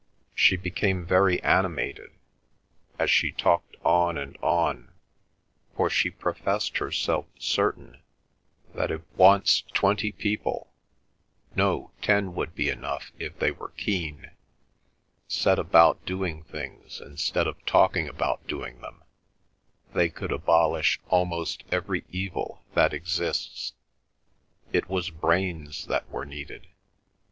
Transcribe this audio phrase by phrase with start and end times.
[0.33, 2.09] She became very animated,
[2.97, 4.91] as she talked on and on,
[5.77, 8.01] for she professed herself certain
[8.73, 16.45] that if once twenty people—no, ten would be enough if they were keen—set about doing
[16.45, 19.03] things instead of talking about doing them,
[19.93, 23.73] they could abolish almost every evil that exists.
[24.73, 26.69] It was brains that were needed.